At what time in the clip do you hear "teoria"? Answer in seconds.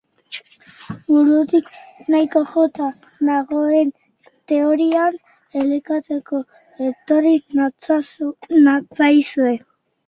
4.53-5.05